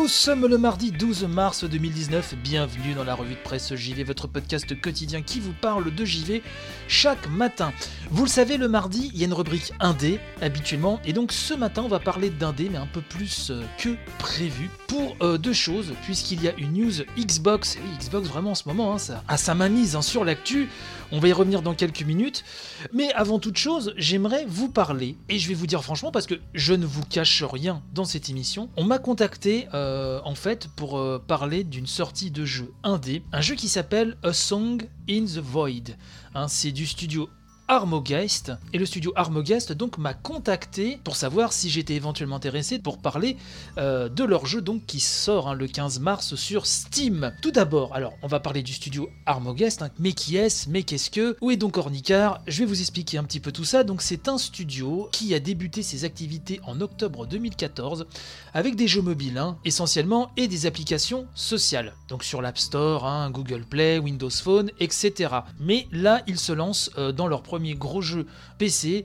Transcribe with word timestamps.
Nous 0.00 0.08
sommes 0.08 0.46
le 0.46 0.56
mardi 0.56 0.92
12 0.92 1.24
mars 1.24 1.64
2019, 1.64 2.36
bienvenue 2.42 2.94
dans 2.94 3.04
la 3.04 3.14
revue 3.14 3.34
de 3.34 3.40
presse 3.40 3.74
JV, 3.74 4.02
votre 4.02 4.28
podcast 4.28 4.80
quotidien 4.80 5.20
qui 5.20 5.40
vous 5.40 5.52
parle 5.52 5.94
de 5.94 6.04
JV 6.06 6.42
chaque 6.88 7.28
matin. 7.28 7.70
Vous 8.10 8.24
le 8.24 8.30
savez, 8.30 8.56
le 8.56 8.66
mardi, 8.66 9.10
il 9.12 9.20
y 9.20 9.24
a 9.24 9.26
une 9.26 9.34
rubrique 9.34 9.74
indé 9.78 10.18
habituellement, 10.40 11.00
et 11.04 11.12
donc 11.12 11.32
ce 11.32 11.52
matin 11.52 11.82
on 11.84 11.88
va 11.88 11.98
parler 11.98 12.30
d'indé, 12.30 12.70
mais 12.70 12.78
un 12.78 12.86
peu 12.86 13.02
plus 13.02 13.50
euh, 13.50 13.62
que 13.76 13.90
prévu, 14.18 14.70
pour 14.88 15.16
euh, 15.20 15.36
deux 15.36 15.52
choses, 15.52 15.92
puisqu'il 16.04 16.42
y 16.42 16.48
a 16.48 16.54
une 16.56 16.72
news 16.72 17.02
Xbox, 17.18 17.76
et 17.76 18.02
Xbox 18.02 18.26
vraiment 18.26 18.52
en 18.52 18.54
ce 18.54 18.66
moment, 18.66 18.94
hein, 18.94 18.98
ça 18.98 19.22
a 19.28 19.36
sa 19.36 19.54
mainmise 19.54 19.96
hein, 19.96 20.02
sur 20.02 20.24
l'actu, 20.24 20.70
on 21.12 21.18
va 21.18 21.28
y 21.28 21.32
revenir 21.32 21.62
dans 21.62 21.74
quelques 21.74 22.02
minutes, 22.02 22.44
mais 22.92 23.12
avant 23.12 23.38
toute 23.38 23.56
chose, 23.56 23.92
j'aimerais 23.96 24.44
vous 24.46 24.70
parler, 24.70 25.16
et 25.28 25.38
je 25.38 25.48
vais 25.48 25.54
vous 25.54 25.66
dire 25.66 25.82
franchement, 25.82 26.10
parce 26.10 26.26
que 26.26 26.34
je 26.54 26.74
ne 26.74 26.86
vous 26.86 27.04
cache 27.04 27.42
rien 27.42 27.82
dans 27.94 28.04
cette 28.04 28.28
émission, 28.28 28.70
on 28.76 28.84
m'a 28.84 28.98
contacté 28.98 29.68
euh, 29.74 30.20
en 30.24 30.34
fait 30.34 30.68
pour 30.76 30.98
euh, 30.98 31.22
parler 31.24 31.64
d'une 31.64 31.86
sortie 31.86 32.30
de 32.30 32.44
jeu 32.44 32.72
indé, 32.82 33.22
un 33.32 33.40
jeu 33.40 33.54
qui 33.54 33.68
s'appelle 33.68 34.16
A 34.22 34.32
Song 34.32 34.88
in 35.08 35.24
the 35.24 35.38
Void. 35.38 35.96
Hein, 36.34 36.48
c'est 36.48 36.72
du 36.72 36.86
studio 36.86 37.28
Armogeist 37.70 38.50
et 38.72 38.78
le 38.78 38.84
studio 38.84 39.12
Armogeist 39.14 39.70
donc 39.70 39.96
m'a 39.96 40.12
contacté 40.12 40.98
pour 41.04 41.14
savoir 41.14 41.52
si 41.52 41.70
j'étais 41.70 41.94
éventuellement 41.94 42.34
intéressé 42.34 42.80
pour 42.80 42.98
parler 42.98 43.36
euh, 43.78 44.08
de 44.08 44.24
leur 44.24 44.44
jeu 44.44 44.60
donc 44.60 44.86
qui 44.86 44.98
sort 44.98 45.48
hein, 45.48 45.54
le 45.54 45.68
15 45.68 46.00
mars 46.00 46.34
sur 46.34 46.66
Steam. 46.66 47.32
Tout 47.40 47.52
d'abord, 47.52 47.94
alors 47.94 48.14
on 48.22 48.26
va 48.26 48.40
parler 48.40 48.64
du 48.64 48.72
studio 48.72 49.08
Armogeist, 49.24 49.82
hein, 49.82 49.90
mais 50.00 50.14
qui 50.14 50.36
est-ce, 50.36 50.68
mais 50.68 50.82
qu'est-ce 50.82 51.10
que, 51.10 51.36
où 51.40 51.52
est 51.52 51.56
donc 51.56 51.76
Ornicar? 51.76 52.40
Je 52.48 52.58
vais 52.58 52.64
vous 52.64 52.80
expliquer 52.80 53.18
un 53.18 53.24
petit 53.24 53.38
peu 53.38 53.52
tout 53.52 53.64
ça. 53.64 53.84
Donc 53.84 54.02
c'est 54.02 54.26
un 54.26 54.36
studio 54.36 55.08
qui 55.12 55.32
a 55.32 55.38
débuté 55.38 55.84
ses 55.84 56.04
activités 56.04 56.60
en 56.66 56.80
octobre 56.80 57.24
2014 57.24 58.06
avec 58.52 58.74
des 58.74 58.88
jeux 58.88 59.02
mobiles 59.02 59.38
hein, 59.38 59.56
essentiellement 59.64 60.32
et 60.36 60.48
des 60.48 60.66
applications 60.66 61.28
sociales. 61.36 61.94
Donc 62.08 62.24
sur 62.24 62.42
l'App 62.42 62.58
Store, 62.58 63.30
Google 63.30 63.64
Play, 63.64 64.00
Windows 64.00 64.28
Phone, 64.28 64.72
etc. 64.80 65.36
Mais 65.60 65.86
là 65.92 66.22
ils 66.26 66.40
se 66.40 66.50
lancent 66.50 66.90
euh, 66.98 67.12
dans 67.12 67.28
leur 67.28 67.44
premier 67.44 67.59
gros 67.74 68.02
jeu 68.02 68.26
PC. 68.58 69.04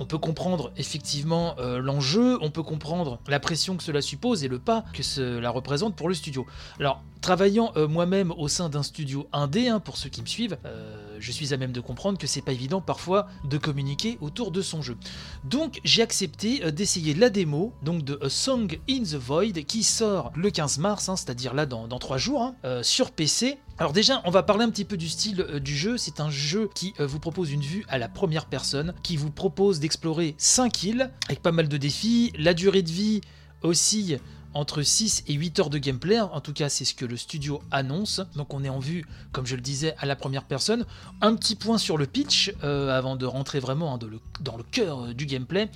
On 0.00 0.06
peut 0.06 0.18
comprendre 0.18 0.72
effectivement 0.76 1.54
euh, 1.58 1.78
l'enjeu, 1.78 2.38
on 2.40 2.50
peut 2.50 2.62
comprendre 2.62 3.20
la 3.28 3.38
pression 3.38 3.76
que 3.76 3.82
cela 3.82 4.00
suppose 4.00 4.42
et 4.42 4.48
le 4.48 4.58
pas 4.58 4.84
que 4.92 5.02
cela 5.02 5.50
représente 5.50 5.94
pour 5.94 6.08
le 6.08 6.14
studio. 6.14 6.46
Alors, 6.80 7.02
travaillant 7.20 7.72
euh, 7.76 7.86
moi-même 7.86 8.32
au 8.32 8.48
sein 8.48 8.68
d'un 8.68 8.82
studio 8.82 9.28
indé, 9.32 9.68
hein, 9.68 9.80
pour 9.80 9.96
ceux 9.96 10.08
qui 10.08 10.22
me 10.22 10.26
suivent, 10.26 10.56
euh, 10.64 11.16
je 11.20 11.30
suis 11.30 11.52
à 11.52 11.56
même 11.56 11.72
de 11.72 11.80
comprendre 11.80 12.18
que 12.18 12.26
c'est 12.26 12.40
pas 12.40 12.52
évident 12.52 12.80
parfois 12.80 13.28
de 13.44 13.58
communiquer 13.58 14.18
autour 14.20 14.50
de 14.50 14.62
son 14.62 14.82
jeu. 14.82 14.96
Donc, 15.44 15.78
j'ai 15.84 16.02
accepté 16.02 16.72
d'essayer 16.72 17.14
la 17.14 17.30
démo 17.30 17.72
donc 17.82 18.02
de 18.02 18.18
A 18.22 18.28
Song 18.28 18.80
in 18.88 19.02
the 19.02 19.14
Void 19.14 19.52
qui 19.66 19.84
sort 19.84 20.32
le 20.34 20.50
15 20.50 20.78
mars, 20.78 21.08
hein, 21.10 21.16
c'est-à-dire 21.16 21.54
là 21.54 21.66
dans, 21.66 21.86
dans 21.86 21.98
3 21.98 22.16
jours, 22.16 22.42
hein, 22.42 22.82
sur 22.82 23.12
PC. 23.12 23.58
Alors 23.82 23.92
déjà, 23.92 24.22
on 24.24 24.30
va 24.30 24.44
parler 24.44 24.62
un 24.62 24.70
petit 24.70 24.84
peu 24.84 24.96
du 24.96 25.08
style 25.08 25.40
euh, 25.40 25.58
du 25.58 25.76
jeu. 25.76 25.98
C'est 25.98 26.20
un 26.20 26.30
jeu 26.30 26.70
qui 26.72 26.94
euh, 27.00 27.06
vous 27.08 27.18
propose 27.18 27.50
une 27.50 27.62
vue 27.62 27.84
à 27.88 27.98
la 27.98 28.08
première 28.08 28.46
personne, 28.46 28.94
qui 29.02 29.16
vous 29.16 29.32
propose 29.32 29.80
d'explorer 29.80 30.36
5 30.38 30.84
îles, 30.84 31.10
avec 31.26 31.42
pas 31.42 31.50
mal 31.50 31.66
de 31.66 31.76
défis. 31.76 32.32
La 32.38 32.54
durée 32.54 32.82
de 32.82 32.90
vie 32.92 33.22
oscille 33.62 34.20
entre 34.54 34.82
6 34.82 35.24
et 35.26 35.32
8 35.32 35.58
heures 35.58 35.70
de 35.70 35.78
gameplay, 35.78 36.20
en 36.20 36.40
tout 36.40 36.52
cas 36.52 36.68
c'est 36.68 36.84
ce 36.84 36.94
que 36.94 37.04
le 37.04 37.16
studio 37.16 37.60
annonce, 37.72 38.20
donc 38.36 38.54
on 38.54 38.62
est 38.62 38.68
en 38.68 38.78
vue, 38.78 39.04
comme 39.32 39.46
je 39.46 39.56
le 39.56 39.62
disais, 39.62 39.96
à 39.98 40.06
la 40.06 40.14
première 40.14 40.44
personne. 40.44 40.84
Un 41.20 41.34
petit 41.34 41.56
point 41.56 41.78
sur 41.78 41.98
le 41.98 42.06
pitch, 42.06 42.54
euh, 42.62 42.96
avant 42.96 43.16
de 43.16 43.26
rentrer 43.26 43.58
vraiment 43.58 43.94
hein, 43.94 43.98
dans 44.40 44.56
le 44.56 44.62
cœur 44.62 45.12
du 45.12 45.26
gameplay, 45.26 45.68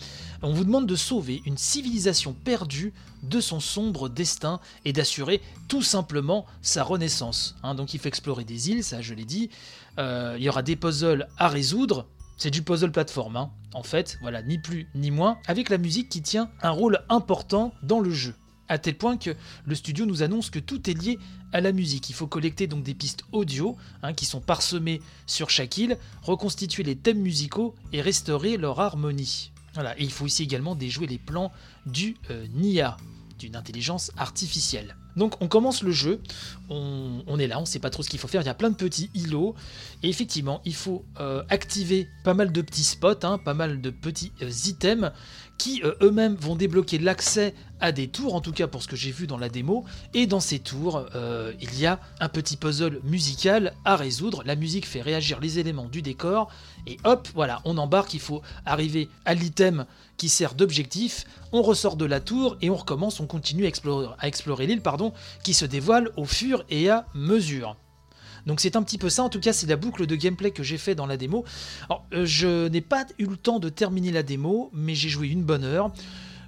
on 0.42 0.52
vous 0.52 0.64
demande 0.64 0.86
de 0.86 0.94
sauver 0.94 1.42
une 1.44 1.58
civilisation 1.58 2.34
perdue 2.34 2.92
de 3.28 3.40
son 3.40 3.60
sombre 3.60 4.08
destin 4.08 4.60
et 4.84 4.92
d'assurer 4.92 5.40
tout 5.68 5.82
simplement 5.82 6.46
sa 6.62 6.84
renaissance. 6.84 7.56
hein. 7.62 7.74
donc 7.74 7.94
il 7.94 8.00
faut 8.00 8.08
explorer 8.08 8.44
des 8.44 8.70
îles, 8.70 8.84
ça 8.84 9.00
je 9.02 9.14
l'ai 9.14 9.24
dit, 9.24 9.50
Euh, 9.98 10.34
il 10.36 10.44
y 10.44 10.48
aura 10.50 10.62
des 10.62 10.76
puzzles 10.76 11.26
à 11.38 11.48
résoudre, 11.48 12.06
c'est 12.36 12.50
du 12.50 12.60
puzzle 12.62 12.92
plateforme, 12.92 13.36
hein. 13.36 13.50
en 13.72 13.82
fait, 13.82 14.18
voilà, 14.20 14.42
ni 14.42 14.58
plus 14.58 14.88
ni 14.94 15.10
moins, 15.10 15.38
avec 15.46 15.70
la 15.70 15.78
musique 15.78 16.10
qui 16.10 16.20
tient 16.20 16.50
un 16.60 16.68
rôle 16.70 17.00
important 17.08 17.72
dans 17.82 18.00
le 18.00 18.10
jeu. 18.10 18.34
À 18.68 18.76
tel 18.78 18.96
point 18.98 19.16
que 19.16 19.30
le 19.64 19.74
studio 19.74 20.04
nous 20.04 20.22
annonce 20.22 20.50
que 20.50 20.58
tout 20.58 20.90
est 20.90 20.92
lié 20.92 21.18
à 21.52 21.62
la 21.62 21.72
musique. 21.72 22.10
Il 22.10 22.14
faut 22.14 22.26
collecter 22.26 22.66
donc 22.66 22.82
des 22.82 22.94
pistes 22.94 23.22
audio 23.32 23.76
hein, 24.02 24.12
qui 24.12 24.26
sont 24.26 24.40
parsemées 24.42 25.00
sur 25.26 25.48
chaque 25.48 25.78
île, 25.78 25.96
reconstituer 26.22 26.82
les 26.82 26.96
thèmes 26.96 27.20
musicaux 27.22 27.74
et 27.92 28.02
restaurer 28.02 28.58
leur 28.58 28.80
harmonie. 28.80 29.52
Il 29.98 30.10
faut 30.10 30.24
aussi 30.24 30.42
également 30.42 30.74
déjouer 30.74 31.06
les 31.06 31.18
plans 31.18 31.52
du 31.86 32.16
euh, 32.30 32.46
NIA, 32.54 32.96
d'une 33.38 33.56
intelligence 33.56 34.10
artificielle. 34.16 34.96
Donc 35.16 35.40
on 35.40 35.48
commence 35.48 35.82
le 35.82 35.92
jeu, 35.92 36.20
on, 36.68 37.38
est 37.38 37.46
là, 37.46 37.58
on 37.58 37.64
sait 37.64 37.78
pas 37.78 37.90
trop 37.90 38.02
ce 38.02 38.10
qu'il 38.10 38.18
faut 38.18 38.28
faire, 38.28 38.42
il 38.42 38.46
y 38.46 38.50
a 38.50 38.54
plein 38.54 38.70
de 38.70 38.74
petits 38.74 39.10
îlots, 39.14 39.54
et 40.02 40.08
effectivement 40.08 40.60
il 40.64 40.74
faut 40.74 41.04
euh, 41.20 41.42
activer 41.48 42.08
pas 42.22 42.34
mal 42.34 42.52
de 42.52 42.60
petits 42.60 42.84
spots, 42.84 43.24
hein, 43.24 43.38
pas 43.38 43.54
mal 43.54 43.80
de 43.80 43.90
petits 43.90 44.32
euh, 44.42 44.50
items 44.66 45.12
qui 45.58 45.82
euh, 45.84 45.94
eux-mêmes 46.02 46.34
vont 46.34 46.54
débloquer 46.54 46.98
l'accès 46.98 47.54
à 47.80 47.92
des 47.92 48.08
tours, 48.08 48.34
en 48.34 48.42
tout 48.42 48.52
cas 48.52 48.66
pour 48.66 48.82
ce 48.82 48.88
que 48.88 48.96
j'ai 48.96 49.10
vu 49.10 49.26
dans 49.26 49.38
la 49.38 49.48
démo, 49.48 49.84
et 50.12 50.26
dans 50.26 50.40
ces 50.40 50.58
tours 50.58 51.06
il 51.60 51.78
y 51.78 51.86
a 51.86 52.00
un 52.20 52.28
petit 52.28 52.56
puzzle 52.56 53.00
musical 53.04 53.74
à 53.84 53.96
résoudre, 53.96 54.42
la 54.44 54.56
musique 54.56 54.86
fait 54.86 55.02
réagir 55.02 55.40
les 55.40 55.58
éléments 55.58 55.88
du 55.88 56.02
décor, 56.02 56.50
et 56.86 56.98
hop, 57.04 57.28
voilà, 57.34 57.60
on 57.64 57.78
embarque, 57.78 58.14
il 58.14 58.20
faut 58.20 58.42
arriver 58.64 59.08
à 59.24 59.34
l'item 59.34 59.86
qui 60.16 60.28
sert 60.28 60.54
d'objectif, 60.54 61.24
on 61.52 61.62
ressort 61.62 61.96
de 61.96 62.04
la 62.04 62.20
tour 62.20 62.56
et 62.60 62.70
on 62.70 62.76
recommence, 62.76 63.20
on 63.20 63.26
continue 63.26 63.64
à 63.64 64.26
explorer 64.26 64.66
l'île, 64.66 64.80
pardon, 64.80 65.05
qui 65.42 65.54
se 65.54 65.64
dévoile 65.64 66.10
au 66.16 66.24
fur 66.24 66.64
et 66.68 66.90
à 66.90 67.06
mesure. 67.14 67.76
Donc 68.46 68.60
c'est 68.60 68.76
un 68.76 68.82
petit 68.82 68.96
peu 68.96 69.10
ça, 69.10 69.24
en 69.24 69.28
tout 69.28 69.40
cas 69.40 69.52
c'est 69.52 69.66
la 69.66 69.76
boucle 69.76 70.06
de 70.06 70.14
gameplay 70.14 70.52
que 70.52 70.62
j'ai 70.62 70.78
fait 70.78 70.94
dans 70.94 71.06
la 71.06 71.16
démo. 71.16 71.44
Euh, 72.12 72.24
je 72.24 72.68
n'ai 72.68 72.80
pas 72.80 73.04
eu 73.18 73.26
le 73.26 73.36
temps 73.36 73.58
de 73.58 73.68
terminer 73.68 74.12
la 74.12 74.22
démo, 74.22 74.70
mais 74.72 74.94
j'ai 74.94 75.08
joué 75.08 75.28
une 75.28 75.42
bonne 75.42 75.64
heure. 75.64 75.90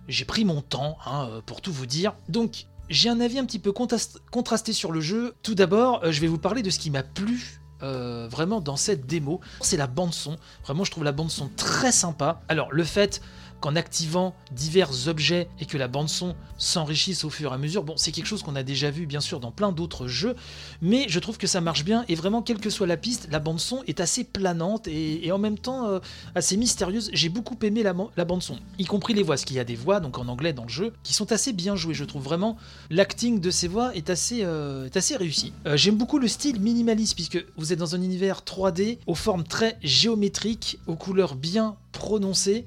J'ai 0.07 0.25
pris 0.25 0.45
mon 0.45 0.63
temps, 0.63 0.97
hein, 1.05 1.29
euh, 1.31 1.41
pour 1.45 1.61
tout 1.61 1.73
vous 1.73 1.87
dire. 1.87 2.15
Donc 2.29 2.67
j'ai 2.89 3.09
un 3.11 3.21
avis 3.21 3.39
un 3.39 3.45
petit 3.45 3.59
peu 3.59 3.73
contrasté 3.73 4.73
sur 4.73 4.93
le 4.93 5.01
jeu. 5.01 5.35
Tout 5.43 5.57
d'abord, 5.57 6.05
euh, 6.05 6.13
je 6.13 6.21
vais 6.21 6.29
vous 6.29 6.39
parler 6.39 6.63
de 6.63 6.71
ce 6.71 6.79
qui 6.79 6.91
m'a 6.91 7.03
plu 7.03 7.61
vraiment 7.81 8.61
dans 8.61 8.75
cette 8.75 9.07
démo. 9.07 9.41
C'est 9.61 9.77
la 9.77 9.87
bande 9.87 10.13
son. 10.13 10.37
Vraiment, 10.65 10.83
je 10.83 10.91
trouve 10.91 11.05
la 11.05 11.13
bande 11.13 11.31
son 11.31 11.49
très 11.49 11.93
sympa. 11.93 12.43
Alors 12.49 12.73
le 12.73 12.83
fait 12.83 13.21
qu'en 13.61 13.77
activant 13.77 14.35
divers 14.53 15.09
objets 15.09 15.49
et 15.61 15.67
que 15.67 15.77
la 15.77 15.89
bande 15.89 16.09
son 16.09 16.35
s'enrichisse 16.57 17.25
au 17.25 17.31
fur 17.31 17.53
et 17.53 17.55
à 17.55 17.59
mesure, 17.59 17.85
bon, 17.85 17.95
c'est 17.97 18.13
quelque 18.13 18.27
chose 18.27 18.43
qu'on 18.43 18.57
a 18.57 18.63
déjà 18.63 18.91
vu 18.91 19.07
bien 19.07 19.21
sûr 19.21 19.41
dans 19.41 19.51
plein 19.51 19.73
d'autres 19.73 20.07
jeux, 20.07 20.37
mais 20.83 21.07
je 21.09 21.19
trouve 21.19 21.39
que 21.39 21.47
ça 21.47 21.61
marche 21.61 21.85
bien 21.85 22.05
et 22.09 22.15
vraiment 22.15 22.43
quelle 22.43 22.59
que 22.59 22.71
soit 22.71 22.87
la 22.87 22.97
piste, 22.97 23.29
la 23.31 23.39
bande 23.39 23.61
son 23.61 23.83
est 23.87 24.01
assez 24.01 24.25
planante 24.25 24.89
et, 24.89 25.31
en 25.33 25.39
même 25.39 25.59
temps 25.59 25.89
euh, 25.89 25.99
assez 26.35 26.57
mystérieuse. 26.57 27.11
J'ai 27.13 27.29
beaucoup 27.29 27.57
aimé 27.63 27.83
la, 27.83 27.93
bande 27.93 28.43
son, 28.43 28.59
y 28.79 28.85
compris 28.85 29.15
les 29.15 29.23
voix, 29.23 29.35
parce 29.35 29.45
qu'il 29.45 29.57
y 29.57 29.61
a 29.61 29.65
des 29.65 29.77
voix 29.77 30.01
donc 30.01 30.19
en 30.19 30.29
anglais 30.29 30.53
dans 30.53 30.65
le 30.65 30.69
jeu 30.69 30.93
qui 31.03 31.15
sont 31.15 31.33
assez 31.33 31.53
bien 31.53 31.77
jouées. 31.77 31.95
Je 31.95 32.05
trouve 32.05 32.23
vraiment 32.23 32.57
l'acting 32.91 33.41
de 33.41 33.51
ces 33.51 33.69
voix 33.69 33.95
est 33.95 34.11
assez, 34.11 34.43
euh, 34.45 34.89
réussi. 35.19 35.53
Euh, 35.67 35.77
J'aime 35.77 35.97
beaucoup 35.97 36.19
le 36.19 36.29
style 36.29 36.61
minimaliste 36.61 37.15
puisque 37.15 37.45
vous 37.57 37.73
êtes 37.73 37.79
dans 37.79 37.95
un 37.95 38.03
univers 38.03 38.41
3D 38.41 38.99
aux 39.07 39.15
formes 39.15 39.45
très 39.45 39.79
géométriques, 39.83 40.79
aux 40.87 40.97
couleurs 40.97 41.35
bien 41.35 41.77
prononcées. 41.93 42.67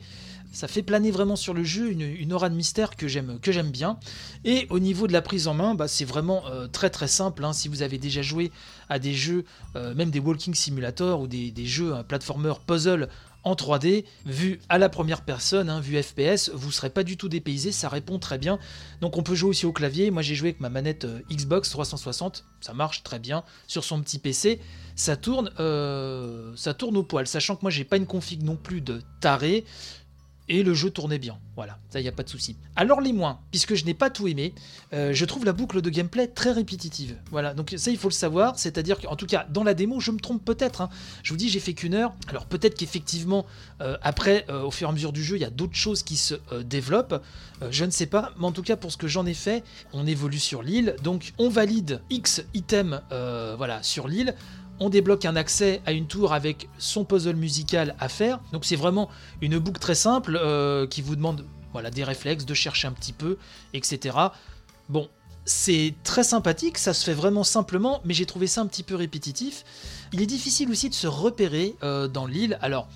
Ça 0.51 0.68
fait 0.68 0.83
planer 0.83 1.12
vraiment 1.12 1.38
sur 1.38 1.53
le 1.53 1.63
jeu 1.63 1.92
une, 1.92 2.33
aura 2.33 2.50
de 2.50 2.56
mystère 2.56 2.98
que 2.98 3.07
j'aime 3.07 3.71
bien. 3.71 3.98
Et 4.44 4.68
au 4.69 4.80
niveau 4.80 5.07
de 5.07 5.13
la 5.13 5.21
prise 5.21 5.48
en 5.48 5.53
main, 5.53 5.75
bah, 5.75 5.88
c'est 5.88 6.06
vraiment 6.06 6.45
euh, 6.48 6.68
très 6.68 6.89
très 6.89 7.07
simple. 7.07 7.45
hein. 7.45 7.53
Si 7.53 7.69
vous 7.69 7.83
avez 7.83 7.98
déjà 7.98 8.21
joué 8.21 8.51
à 8.89 9.00
des 9.00 9.13
jeux, 9.13 9.45
euh, 9.75 9.94
même 9.95 10.12
des 10.12 10.19
walking 10.19 10.53
simulator 10.53 11.21
ou 11.21 11.27
des, 11.27 11.53
jeux 11.65 11.94
un 11.94 12.03
platformer 12.03 12.53
puzzle 12.68 13.07
en 13.44 13.56
3D, 13.56 14.03
vu 14.25 14.59
à 14.69 14.77
la 14.77 14.89
première 14.89 15.21
personne, 15.21 15.69
hein, 15.69 15.80
vu 15.80 16.00
FPS, 16.01 16.51
vous 16.54 16.71
serez 16.71 16.92
pas 16.92 17.04
du 17.04 17.18
tout 17.18 17.27
dépaysé, 17.27 17.71
ça 17.71 17.89
répond 17.89 18.19
très 18.19 18.38
bien. 18.38 18.59
Donc 19.00 19.18
on 19.18 19.24
peut 19.24 19.33
jouer 19.33 19.50
aussi 19.50 19.65
au 19.65 19.71
clavier. 19.71 20.12
Moi 20.12 20.21
j'ai 20.21 20.36
joué 20.36 20.50
avec 20.50 20.59
ma 20.59 20.69
manette 20.69 21.06
euh, 21.06 21.21
Xbox 21.31 21.69
360, 21.69 22.45
ça 22.59 22.74
marche 22.74 23.04
très 23.04 23.19
bien 23.19 23.44
sur 23.68 23.83
son 23.83 24.01
petit 24.01 24.19
PC. 24.19 24.59
Ça 24.94 25.15
tourne, 25.15 25.50
ça 26.57 26.74
tourne 26.74 26.97
au 26.97 27.04
poil, 27.04 27.25
sachant 27.25 27.56
que 27.56 27.62
moi 27.62 27.71
j'ai 27.71 27.86
pas 27.86 27.95
une 27.95 28.06
config 28.06 28.44
non 28.44 28.57
plus 28.57 28.81
de 28.81 29.01
taré. 29.21 29.63
Et 30.51 30.63
le 30.63 30.74
jeu 30.74 30.89
tournait 30.89 31.18
bien. 31.18 31.38
Voilà, 31.56 31.77
ça 31.89 32.01
y 32.01 32.07
a 32.07 32.12
pas 32.12 32.24
de 32.24 32.30
souci. 32.30 32.57
Alors 32.75 33.01
les 33.01 33.13
moins, 33.13 33.39
puisque 33.51 33.74
je 33.75 33.86
n'ai 33.86 33.94
pas 33.94 34.09
tout 34.09 34.27
aimé, 34.27 34.53
euh, 34.94 35.13
je 35.13 35.25
trouve 35.25 35.45
la 35.45 35.53
boucle 35.53 35.81
de 35.81 35.89
gameplay 35.89 36.27
très 36.27 36.51
répétitive. 36.51 37.15
Voilà, 37.31 37.53
donc 37.53 37.74
ça 37.77 37.89
il 37.89 37.98
faut 37.98 38.09
le 38.09 38.13
savoir, 38.13 38.59
c'est-à-dire 38.59 39.00
qu'en 39.00 39.15
tout 39.15 39.25
cas 39.27 39.48
dans 39.50 39.63
la 39.63 39.74
démo, 39.74 40.00
je 40.00 40.12
me 40.12 40.19
trompe 40.19 40.44
peut-être. 40.44 40.81
hein. 40.81 40.89
Je 41.24 41.31
vous 41.31 41.38
dis, 41.38 41.50
j'ai 41.50 41.59
fait 41.59 41.74
qu'une 41.74 41.94
heure. 41.94 42.13
Alors 42.27 42.45
peut-être 42.45 42.75
qu'effectivement 42.75 43.45
euh, 43.81 43.98
après, 44.01 44.45
euh, 44.50 44.63
au 44.63 44.71
fur 44.71 44.88
et 44.88 44.92
à 44.92 44.94
mesure 44.94 45.13
du 45.13 45.24
jeu, 45.24 45.38
il 45.38 45.42
y 45.42 45.45
a 45.45 45.50
d'autres 45.50 45.75
choses 45.75 46.03
qui 46.03 46.18
se 46.18 46.36
développent. 46.62 47.24
Je 47.69 47.86
ne 47.86 47.92
sais 47.92 48.07
pas, 48.07 48.33
mais 48.39 48.45
en 48.45 48.51
tout 48.51 48.63
cas 48.63 48.75
pour 48.75 48.92
ce 48.92 48.97
que 48.97 49.07
j'en 49.07 49.25
ai 49.25 49.36
fait, 49.36 49.63
on 49.94 50.06
évolue 50.07 50.39
sur 50.39 50.63
l'île, 50.63 50.95
donc 51.04 51.33
on 51.38 51.47
valide 51.47 52.01
X 52.09 52.44
items, 52.56 53.01
voilà, 53.09 53.83
sur 53.83 54.07
l'île 54.07 54.36
on 54.81 54.89
débloque 54.89 55.25
un 55.25 55.36
accès 55.36 55.80
à 55.86 55.92
une 55.92 56.07
tour 56.07 56.33
avec 56.33 56.68
son 56.80 57.06
puzzle 57.06 57.36
musical 57.36 57.95
à 58.00 58.10
faire. 58.10 58.39
Donc 58.51 58.66
c'est 58.66 58.75
vraiment 58.75 59.10
une 59.39 59.60
boucle 59.60 59.80
très 59.80 59.95
simple 59.95 60.38
euh, 60.42 60.88
qui 60.88 61.04
vous 61.04 61.16
demande 61.16 61.45
voilà, 61.72 61.92
des 61.92 62.04
réflexes, 62.04 62.45
de 62.45 62.54
chercher 62.56 62.88
un 62.88 62.92
petit 62.92 63.13
peu, 63.13 63.38
etc. 63.74 64.18
Bon, 64.89 65.07
c'est 65.45 65.94
très 66.04 66.24
sympathique, 66.24 66.80
ça 66.80 66.94
se 66.94 67.06
fait 67.06 67.13
vraiment 67.13 67.44
simplement, 67.44 68.01
mais 68.06 68.16
j'ai 68.16 68.25
trouvé 68.25 68.48
ça 68.48 68.62
un 68.62 68.66
petit 68.66 68.81
peu 68.81 68.95
répétitif. 68.95 69.63
Il 70.13 70.22
est 70.22 70.25
difficile 70.25 70.72
aussi 70.72 70.89
de 70.89 70.95
se 70.95 71.07
repérer 71.07 71.75
euh, 71.83 72.07
dans 72.07 72.25
l'île. 72.25 72.57
Alors, 72.62 72.88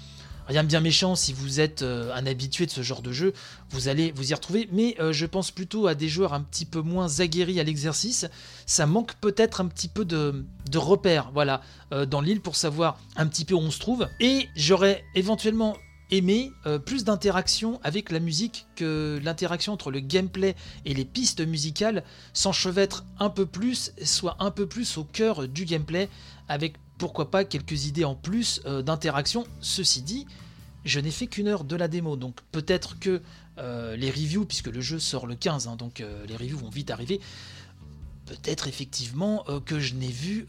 rien 0.47 0.63
de 0.63 0.67
bien 0.67 0.79
méchant, 0.79 1.15
si 1.15 1.33
vous 1.33 1.59
êtes 1.59 1.81
euh, 1.81 2.13
un 2.13 2.25
habitué 2.25 2.65
de 2.65 2.71
ce 2.71 2.81
genre 2.81 3.01
de 3.01 3.11
jeu, 3.11 3.33
vous 3.69 3.87
allez 3.87 4.11
vous 4.11 4.31
y 4.31 4.33
retrouver, 4.33 4.69
mais 4.71 4.95
euh, 4.99 5.11
je 5.11 5.25
pense 5.25 5.51
plutôt 5.51 5.87
à 5.87 5.95
des 5.95 6.07
joueurs 6.07 6.33
un 6.33 6.41
petit 6.41 6.65
peu 6.65 6.81
moins 6.81 7.19
aguerris 7.19 7.59
à 7.59 7.63
l'exercice. 7.63 8.27
Ça 8.65 8.85
manque 8.85 9.15
peut-être 9.15 9.61
un 9.61 9.67
petit 9.67 9.87
peu 9.87 10.05
de, 10.05 10.45
repères, 10.75 11.31
voilà, 11.33 11.61
euh, 11.91 12.05
dans 12.05 12.21
l'île 12.21 12.41
pour 12.41 12.55
savoir 12.55 12.99
un 13.15 13.27
petit 13.27 13.45
peu 13.45 13.55
où 13.55 13.59
on 13.59 13.71
se 13.71 13.79
trouve. 13.79 14.07
Et 14.19 14.49
j'aurais 14.55 15.03
éventuellement 15.15 15.77
aimé 16.11 16.51
plus 16.85 17.03
d'interaction 17.03 17.79
avec 17.83 18.11
la 18.11 18.19
musique 18.19 18.67
que 18.75 19.19
l'interaction 19.23 19.73
entre 19.73 19.89
le 19.89 20.01
gameplay 20.01 20.55
et 20.85 20.93
les 20.93 21.03
pistes 21.03 21.41
musicales 21.41 22.03
s'enchevêtre 22.31 23.05
un 23.17 23.31
peu 23.31 23.47
plus, 23.47 23.91
soit 24.03 24.35
un 24.39 24.51
peu 24.51 24.67
plus 24.67 24.99
au 24.99 25.03
cœur 25.03 25.47
du 25.47 25.65
gameplay, 25.65 26.07
avec 26.47 26.75
pourquoi 26.97 27.31
pas 27.31 27.43
quelques 27.43 27.85
idées 27.85 28.05
en 28.05 28.15
plus 28.15 28.61
euh, 28.65 28.81
d'interaction. 28.81 29.45
Ceci 29.61 30.01
dit, 30.01 30.25
je 30.83 30.99
n'ai 30.99 31.11
fait 31.11 31.27
qu'une 31.27 31.47
heure 31.47 31.63
de 31.63 31.75
la 31.75 31.87
démo, 31.87 32.15
donc 32.15 32.35
peut-être 32.51 32.99
que 32.99 33.21
euh, 33.57 33.95
les 33.95 34.09
reviews, 34.09 34.45
puisque 34.45 34.67
le 34.67 34.81
jeu 34.81 34.99
sort 34.99 35.27
le 35.27 35.35
15, 35.35 35.67
hein, 35.67 35.75
donc 35.75 36.01
euh, 36.01 36.25
les 36.27 36.35
reviews 36.35 36.57
vont 36.57 36.69
vite 36.69 36.91
arriver, 36.91 37.19
peut-être 38.25 38.67
effectivement 38.67 39.45
que 39.67 39.79
je 39.79 39.93
n'ai 39.93 40.07
vu 40.07 40.47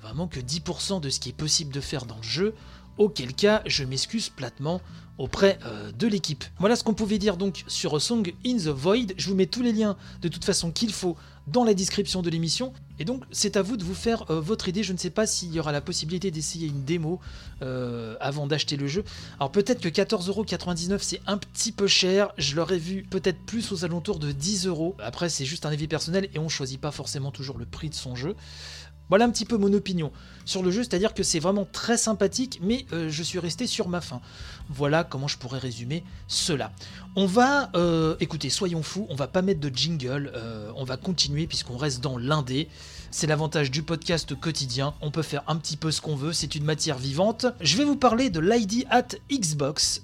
vraiment 0.00 0.28
que 0.28 0.40
10% 0.40 0.98
de 0.98 1.10
ce 1.10 1.20
qui 1.20 1.28
est 1.28 1.34
possible 1.34 1.70
de 1.70 1.82
faire 1.82 2.06
dans 2.06 2.16
le 2.16 2.22
jeu, 2.22 2.54
auquel 2.96 3.34
cas 3.34 3.60
je 3.66 3.84
m'excuse 3.84 4.30
platement 4.30 4.80
auprès 5.18 5.58
de 5.98 6.06
l'équipe. 6.06 6.42
Voilà 6.58 6.74
ce 6.74 6.82
qu'on 6.82 6.94
pouvait 6.94 7.18
dire 7.18 7.36
donc 7.36 7.64
sur 7.66 8.00
Song 8.00 8.32
in 8.46 8.56
the 8.56 8.68
Void. 8.68 9.12
Je 9.18 9.28
vous 9.28 9.34
mets 9.34 9.44
tous 9.44 9.60
les 9.60 9.74
liens 9.74 9.98
de 10.22 10.28
toute 10.28 10.46
façon 10.46 10.70
qu'il 10.70 10.90
faut 10.90 11.18
dans 11.46 11.64
la 11.64 11.74
description 11.74 12.22
de 12.22 12.30
l'émission. 12.30 12.72
Et 12.98 13.04
donc 13.04 13.24
c'est 13.32 13.56
à 13.56 13.62
vous 13.62 13.76
de 13.76 13.84
vous 13.84 13.94
faire 13.94 14.30
euh, 14.30 14.40
votre 14.40 14.68
idée. 14.68 14.82
Je 14.82 14.92
ne 14.92 14.98
sais 14.98 15.10
pas 15.10 15.26
s'il 15.26 15.52
y 15.52 15.60
aura 15.60 15.72
la 15.72 15.80
possibilité 15.80 16.30
d'essayer 16.30 16.68
une 16.68 16.84
démo 16.84 17.20
euh, 17.62 18.16
avant 18.20 18.46
d'acheter 18.46 18.76
le 18.76 18.86
jeu. 18.86 19.04
Alors 19.38 19.50
peut-être 19.50 19.80
que 19.80 19.88
14,99€ 19.88 20.98
c'est 21.00 21.20
un 21.26 21.38
petit 21.38 21.72
peu 21.72 21.86
cher. 21.86 22.32
Je 22.38 22.54
l'aurais 22.54 22.78
vu 22.78 23.04
peut-être 23.08 23.38
plus 23.44 23.72
aux 23.72 23.84
alentours 23.84 24.18
de 24.18 24.32
10€. 24.32 24.94
Après 25.00 25.28
c'est 25.28 25.44
juste 25.44 25.66
un 25.66 25.70
avis 25.70 25.88
personnel 25.88 26.28
et 26.34 26.38
on 26.38 26.48
choisit 26.48 26.80
pas 26.80 26.90
forcément 26.90 27.30
toujours 27.30 27.58
le 27.58 27.66
prix 27.66 27.88
de 27.88 27.94
son 27.94 28.14
jeu. 28.14 28.36
Voilà 29.08 29.24
un 29.26 29.30
petit 29.30 29.44
peu 29.44 29.56
mon 29.56 29.72
opinion 29.72 30.10
sur 30.44 30.62
le 30.62 30.70
jeu, 30.70 30.82
c'est-à-dire 30.82 31.14
que 31.14 31.22
c'est 31.22 31.38
vraiment 31.38 31.66
très 31.70 31.96
sympathique, 31.96 32.58
mais 32.62 32.86
euh, 32.92 33.08
je 33.10 33.22
suis 33.22 33.38
resté 33.38 33.66
sur 33.66 33.88
ma 33.88 34.00
faim. 34.00 34.20
Voilà 34.68 35.04
comment 35.04 35.28
je 35.28 35.38
pourrais 35.38 35.58
résumer 35.58 36.04
cela. 36.28 36.72
On 37.14 37.26
va, 37.26 37.70
euh, 37.76 38.16
écoutez, 38.20 38.50
soyons 38.50 38.82
fous, 38.82 39.06
on 39.10 39.14
va 39.14 39.28
pas 39.28 39.42
mettre 39.42 39.60
de 39.60 39.74
jingle, 39.74 40.32
euh, 40.34 40.70
on 40.76 40.84
va 40.84 40.96
continuer 40.96 41.46
puisqu'on 41.46 41.76
reste 41.76 42.00
dans 42.00 42.18
l'indé. 42.18 42.68
C'est 43.10 43.26
l'avantage 43.26 43.70
du 43.70 43.82
podcast 43.82 44.34
quotidien, 44.34 44.94
on 45.02 45.10
peut 45.10 45.22
faire 45.22 45.42
un 45.46 45.56
petit 45.56 45.76
peu 45.76 45.90
ce 45.90 46.00
qu'on 46.00 46.16
veut, 46.16 46.32
c'est 46.32 46.54
une 46.54 46.64
matière 46.64 46.96
vivante. 46.96 47.44
Je 47.60 47.76
vais 47.76 47.84
vous 47.84 47.96
parler 47.96 48.30
de 48.30 48.40
l'ID 48.40 48.86
at 48.88 49.08
Xbox, 49.30 50.00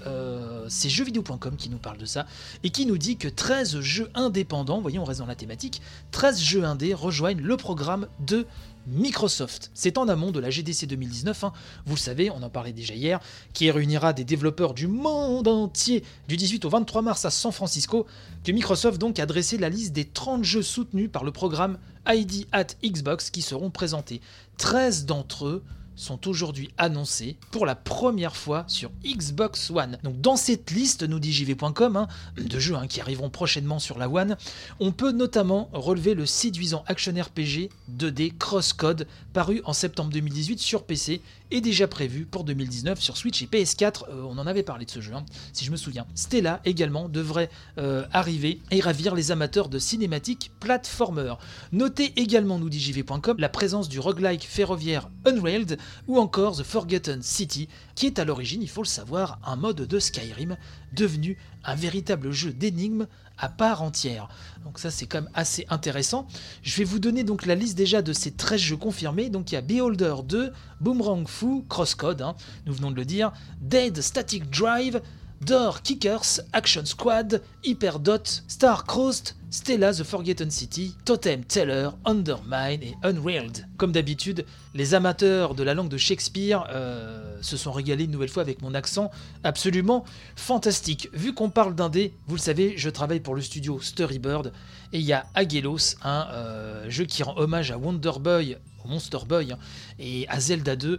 c'est 0.69 0.91
jeuxvideo.com 0.91 1.57
qui 1.57 1.71
nous 1.71 1.79
parle 1.79 1.97
de 1.97 2.05
ça, 2.05 2.27
et 2.65 2.69
qui 2.71 2.85
nous 2.85 2.99
dit 2.99 3.17
que 3.17 3.29
13 3.29 3.81
jeux 3.81 4.11
indépendants, 4.15 4.83
voyez 4.83 4.99
on 4.99 5.05
reste 5.05 5.21
dans 5.21 5.27
la 5.27 5.37
thématique, 5.37 5.81
13 6.11 6.39
jeux 6.39 6.65
indés 6.65 6.93
rejoignent 6.93 7.41
le 7.41 7.57
programme 7.57 8.09
de 8.21 8.47
Microsoft. 8.89 9.71
C'est 9.75 9.99
en 9.99 10.09
amont 10.09 10.31
de 10.31 10.41
la 10.41 10.51
GDC 10.51 10.87
2019, 10.87 11.45
hein, 11.45 11.53
vous 11.87 11.95
le 11.95 12.01
savez, 12.01 12.31
on 12.31 12.43
en 12.43 12.51
parlait 12.51 12.73
déjà 12.73 12.95
hier, 12.95 13.21
qui 13.53 13.71
réunira 13.71 14.13
des 14.13 14.25
développeurs 14.25 14.75
du 14.75 14.87
monde 14.87 15.49
entier 15.49 16.05
du 16.29 16.37
18 16.37 16.65
au 16.65 16.71
23 16.71 17.03
mars 17.03 17.25
à 17.25 17.31
San 17.31 17.53
Francisco, 17.53 18.07
que 18.45 18.53
Microsoft 18.53 18.99
donc 18.99 19.19
a 19.19 19.27
dressé 19.27 19.59
la 19.59 19.69
liste 19.69 19.93
des 19.93 20.05
30 20.05 20.45
jeux 20.45 20.63
soutenus 20.63 21.11
par 21.11 21.25
le 21.25 21.33
programme 21.33 21.79
ID 22.09 22.47
at 22.53 22.67
Xbox 22.85 23.31
qui 23.31 23.43
seront 23.43 23.71
présentés. 23.71 24.21
13 24.57 25.07
d'entre 25.07 25.47
eux 25.47 25.65
sont 25.99 26.29
aujourd'hui 26.29 26.71
annoncés 26.79 27.37
pour 27.51 27.67
la 27.67 27.75
première 27.75 28.37
fois 28.37 28.65
sur 28.69 28.91
Xbox 29.05 29.71
One. 29.71 29.99
Donc 30.03 30.21
dans 30.21 30.37
cette 30.37 30.71
liste, 30.71 31.03
nous 31.03 31.19
dit 31.19 31.33
JV.com, 31.33 31.97
hein, 31.97 32.09
de 32.37 32.59
jeux 32.59 32.77
hein, 32.77 32.87
qui 32.87 33.01
arriveront 33.01 33.31
prochainement 33.31 33.79
sur 33.79 33.99
la 33.99 34.09
One, 34.09 34.37
on 34.81 34.93
peut 34.93 35.13
notamment 35.13 35.69
relever 35.73 36.15
le 36.15 36.27
séduisant 36.27 36.85
action 36.87 37.13
RPG 37.13 37.71
2D 37.97 38.37
Crosscode 38.39 39.07
paru 39.33 39.61
en 39.65 39.73
septembre 39.73 40.11
2018 40.11 40.59
sur 40.59 40.85
PC 40.85 41.21
et 41.51 41.61
déjà 41.61 41.89
prévu 41.89 42.27
pour 42.27 42.45
2019 42.45 43.01
sur 43.01 43.17
Switch 43.17 43.43
et 43.43 43.47
PS4. 43.47 44.05
Euh, 44.09 44.23
on 44.23 44.39
en 44.39 44.47
avait 44.47 44.63
parlé 44.63 44.85
de 44.85 44.91
ce 44.91 45.01
jeu, 45.01 45.15
hein, 45.15 45.25
si 45.53 45.65
je 45.65 45.71
me 45.71 45.77
souviens. 45.77 46.07
Stella 46.15 46.61
également 46.65 47.09
devrait 47.09 47.51
euh, 47.79 48.05
arriver 48.13 48.61
et 48.71 48.81
ravir 48.81 49.15
les 49.15 49.31
amateurs 49.31 49.69
de 49.69 49.79
cinématiques 49.79 50.51
platformer. 50.61 51.35
Notez 51.73 52.13
également, 52.17 52.59
nous 52.59 52.69
dit 52.69 52.81
JV.com, 52.81 53.37
la 53.39 53.49
présence 53.49 53.89
du 53.89 53.99
roguelike 53.99 54.47
ferroviaire 54.47 55.09
Unrailed 55.25 55.79
ou 56.07 56.19
encore 56.19 56.57
The 56.57 56.63
Forgotten 56.63 57.23
City, 57.23 57.69
qui 57.95 58.07
est 58.07 58.19
à 58.19 58.25
l'origine, 58.25 58.63
il 58.63 58.69
faut 58.69 58.83
le 58.83 58.89
savoir, 58.89 59.39
un 59.45 59.57
mode 59.57 59.83
de 59.83 59.99
Skyrim 59.99 60.57
devenu 60.93 61.37
un 61.65 61.75
véritable 61.75 62.33
jeu 62.33 62.53
d'énigmes 62.53 63.07
à 63.39 63.49
part 63.49 63.83
entière. 63.83 64.29
Donc 64.65 64.79
ça 64.79 64.91
c'est 64.91 65.07
quand 65.07 65.23
même 65.23 65.31
assez 65.35 65.67
intéressant. 65.71 66.27
Je 66.63 66.77
vais 66.77 66.85
vous 66.85 66.99
donner 66.99 67.25
donc 67.25 67.47
la 67.47 67.55
liste 67.55 67.77
déjà 67.77 68.03
de 68.03 68.13
ces 68.13 68.33
13 68.33 68.61
jeux 68.61 68.77
confirmés. 68.77 69.31
Donc 69.31 69.53
il 69.53 69.55
y 69.55 69.59
a 69.59 69.63
Beholder 69.63 70.17
2, 70.25 70.53
Boomerang 70.81 71.27
Fu, 71.27 71.65
Crosscode, 71.69 72.23
hein, 72.23 72.35
nous 72.67 72.75
venons 72.75 72.91
de 72.91 72.97
le 72.97 73.05
dire, 73.05 73.33
Dead 73.61 74.01
Static 74.01 74.51
Drive, 74.51 75.01
Door 75.41 75.83
Kickers, 75.83 76.41
Action 76.53 76.85
Squad, 76.85 77.43
Hyperdot, 77.63 78.43
Starcrossed, 78.49 79.37
Stella 79.51 79.93
The 79.93 80.03
Forgotten 80.03 80.51
City, 80.51 80.95
Totem 81.05 81.45
Teller, 81.45 81.91
Undermine 82.05 82.83
et 82.83 82.97
Unrealed. 83.05 83.67
Comme 83.77 83.93
d'habitude, 83.93 84.45
les 84.75 84.95
amateurs 84.95 85.55
de 85.55 85.63
la 85.63 85.75
langue 85.75 85.89
de 85.89 85.97
Shakespeare 85.97 86.67
euh, 86.71 87.39
se 87.41 87.57
sont 87.57 87.71
régalés 87.71 88.05
une 88.05 88.11
nouvelle 88.11 88.29
fois 88.29 88.43
avec 88.43 88.63
mon 88.63 88.75
accent 88.75 89.11
absolument 89.45 90.05
fantastique. 90.35 91.09
Vu 91.13 91.33
qu'on 91.33 91.51
parle 91.51 91.75
d'indé, 91.75 92.13
vous 92.27 92.35
le 92.35 92.41
savez, 92.41 92.75
je 92.77 92.91
travaille 92.91 93.21
pour 93.21 93.37
le 93.37 93.41
studio 93.41 93.81
Storybird 93.81 94.53
et 94.93 94.99
il 94.99 95.05
y 95.05 95.13
a 95.13 95.25
Agelos, 95.35 95.97
un 96.03 96.27
euh, 96.33 96.91
jeu 96.91 97.05
qui 97.05 97.23
rend 97.23 97.37
hommage 97.37 97.71
à 97.71 97.79
Wonder 97.79 98.13
Boy, 98.21 98.59
au 98.85 98.89
Monster 98.89 99.19
Boy, 99.27 99.53
hein, 99.53 99.59
et 100.01 100.27
à 100.29 100.41
Zelda 100.41 100.75
2 100.75 100.99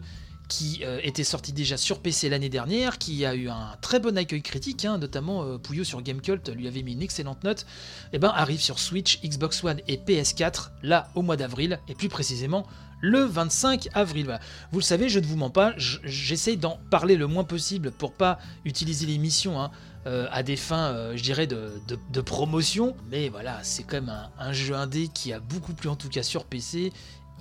qui 0.50 0.82
euh, 0.84 1.00
était 1.04 1.24
sorti 1.24 1.54
déjà 1.54 1.78
sur 1.78 2.00
PC 2.00 2.28
l'année 2.28 2.50
dernière, 2.50 2.98
qui 2.98 3.24
a 3.26 3.36
eu 3.36 3.48
un 3.48 3.78
très 3.82 4.00
bon 4.00 4.18
accueil 4.18 4.42
critique, 4.42 4.84
hein, 4.84 4.98
notamment 4.98 5.44
euh, 5.44 5.58
Pouillot 5.58 5.86
sur 5.86 6.02
Gamecult 6.02 6.50
lui 6.50 6.68
avait 6.68 6.82
mis 6.82 6.94
une 6.94 7.02
excellente 7.02 7.44
note, 7.46 7.66
et 8.12 8.20
ben 8.20 8.34
arrive 8.36 8.60
sur 8.60 8.80
Switch, 8.80 9.22
Xbox 9.22 9.64
One 9.64 9.80
et 9.88 9.96
PS4, 9.96 10.72
là 10.84 11.08
au 11.16 11.22
mois 11.22 11.38
d'avril, 11.38 11.80
et 11.88 11.96
plus 11.96 12.10
précisément 12.10 12.66
le 13.02 13.24
25 13.24 13.90
avril. 13.94 14.40
Vous 14.72 14.80
le 14.80 14.84
savez, 14.84 15.08
je 15.10 15.20
ne 15.20 15.26
vous 15.26 15.38
mens 15.38 15.50
pas, 15.50 15.74
j'essaye 15.78 16.58
d'en 16.58 16.80
parler 16.90 17.16
le 17.16 17.28
moins 17.28 17.44
possible 17.44 17.92
pour 17.92 18.12
pas 18.14 18.40
utiliser 18.66 19.06
l'émission 19.06 19.62
hein, 19.62 19.72
euh, 20.08 20.28
à 20.32 20.44
des 20.44 20.56
fins, 20.56 20.92
euh, 20.92 21.16
je 21.16 21.24
dirais, 21.24 21.48
de 21.48 22.22
promotion, 22.22 22.96
mais 23.12 23.30
voilà, 23.30 23.60
c'est 23.64 23.84
quand 23.84 23.98
même 23.98 24.10
un, 24.10 24.30
un 24.40 24.54
jeu 24.54 24.76
indé 24.76 25.08
qui 25.08 25.32
a 25.34 25.40
beaucoup 25.40 25.74
plu 25.74 25.90
en 25.90 25.96
tout 25.96 26.10
cas 26.10 26.24
sur 26.24 26.46
PC, 26.46 26.92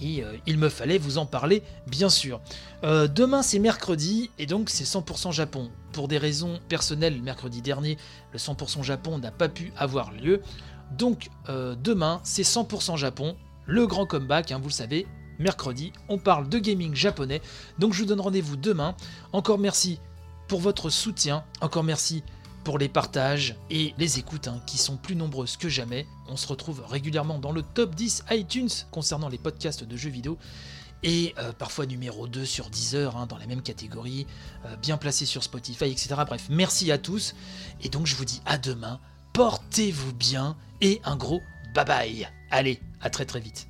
et 0.01 0.23
euh, 0.23 0.37
il 0.47 0.59
me 0.59 0.69
fallait 0.69 0.99
vous 0.99 1.19
en 1.19 1.27
parler, 1.27 1.63
bien 1.87 2.09
sûr. 2.09 2.41
Euh, 2.85 3.09
demain 3.09 3.43
c'est 3.43 3.59
mercredi 3.59 4.31
et 4.39 4.47
donc 4.47 4.71
c'est 4.71 4.85
100% 4.85 5.33
Japon. 5.33 5.71
Pour 5.93 6.09
des 6.09 6.19
raisons 6.19 6.61
personnelles, 6.69 7.21
mercredi 7.23 7.63
dernier, 7.63 7.97
le 8.33 8.39
100% 8.39 8.83
Japon 8.83 9.19
n'a 9.19 9.31
pas 9.31 9.49
pu 9.49 9.73
avoir 9.77 10.13
lieu. 10.13 10.43
Donc 10.97 11.31
euh, 11.49 11.75
demain 11.75 12.21
c'est 12.23 12.43
100% 12.43 12.97
Japon, 12.97 13.37
le 13.67 13.87
grand 13.87 14.07
comeback, 14.07 14.53
hein, 14.53 14.59
vous 14.59 14.69
le 14.69 14.73
savez. 14.73 15.07
Mercredi, 15.39 15.93
on 16.09 16.19
parle 16.19 16.49
de 16.49 16.59
gaming 16.59 16.95
japonais. 16.95 17.41
Donc 17.79 17.93
je 17.93 18.01
vous 18.01 18.09
donne 18.09 18.21
rendez-vous 18.21 18.57
demain. 18.57 18.97
Encore 19.33 19.59
merci 19.59 20.01
pour 20.49 20.61
votre 20.61 20.91
soutien. 20.91 21.45
Encore 21.61 21.85
merci 21.85 22.25
pour 22.69 22.77
les 22.77 22.91
partages 22.91 23.57
et 23.71 23.95
les 23.97 24.19
écoutes 24.19 24.47
hein, 24.47 24.61
qui 24.67 24.77
sont 24.77 24.99
plus 24.99 25.17
nombreuses 25.17 25.57
que 25.57 25.71
jamais. 25.71 26.07
On 26.29 26.37
se 26.37 26.47
retrouve 26.47 26.85
régulièrement 26.87 27.39
dans 27.39 27.51
le 27.51 27.63
top 27.63 27.95
10 27.95 28.25
iTunes 28.33 28.69
concernant 28.91 29.31
les 29.31 29.39
podcasts 29.39 29.85
de 29.85 29.97
jeux 29.97 30.11
vidéo. 30.11 30.37
et 31.03 31.35
euh, 31.39 31.51
parfois 31.53 31.87
numéro 31.87 32.29
2 32.29 32.45
sur 32.45 32.69
Deezer, 32.69 33.17
hein, 33.17 33.25
dans 33.25 33.39
la 33.39 33.47
même 33.47 33.63
catégorie, 33.63 34.27
euh, 34.67 34.77
bien 34.77 34.99
placé 34.99 35.25
sur 35.25 35.43
Spotify, 35.43 35.87
etc. 35.87 36.15
Bref, 36.27 36.49
merci 36.51 36.93
à 36.93 36.99
tous. 36.99 37.35
Et 37.81 37.89
donc 37.89 38.07
je 38.07 38.15
vous 38.17 38.27
dis 38.27 38.43
à 38.45 38.59
demain, 38.59 39.01
portez-vous 39.33 40.13
bien 40.13 40.55
et 40.83 41.01
un 41.05 41.17
gros 41.17 41.41
bye 41.75 41.87
bye. 41.87 42.29
Allez, 42.51 42.83
à 43.01 43.09
très 43.09 43.25
très 43.25 43.41
vite. 43.41 43.67